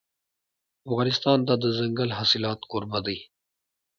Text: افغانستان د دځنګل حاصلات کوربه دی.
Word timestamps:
افغانستان 0.89 1.37
د 1.45 1.49
دځنګل 1.63 2.09
حاصلات 2.17 2.59
کوربه 2.71 2.99
دی. 3.07 3.17